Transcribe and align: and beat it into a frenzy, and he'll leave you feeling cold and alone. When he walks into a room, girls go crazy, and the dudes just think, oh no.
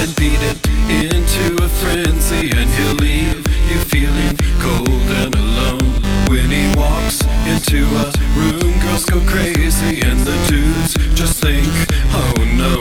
and 0.00 0.14
beat 0.16 0.40
it 0.40 0.58
into 0.88 1.62
a 1.62 1.68
frenzy, 1.68 2.50
and 2.50 2.68
he'll 2.76 2.94
leave 2.94 3.38
you 3.70 3.78
feeling 3.92 4.36
cold 4.60 5.08
and 5.22 5.34
alone. 5.34 5.92
When 6.28 6.50
he 6.50 6.64
walks 6.76 7.22
into 7.46 7.84
a 8.02 8.12
room, 8.38 8.72
girls 8.80 9.04
go 9.04 9.20
crazy, 9.26 10.00
and 10.00 10.18
the 10.20 10.36
dudes 10.48 10.94
just 11.14 11.42
think, 11.42 11.68
oh 12.12 12.34
no. 12.56 12.71